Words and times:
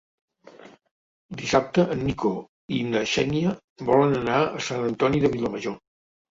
Dissabte 1.41 1.85
en 1.97 2.01
Nico 2.07 2.33
i 2.79 2.81
na 2.95 3.05
Xènia 3.13 3.55
volen 3.93 4.19
anar 4.25 4.43
a 4.49 4.67
Sant 4.73 4.91
Antoni 4.91 5.25
de 5.29 5.35
Vilamajor. 5.39 5.81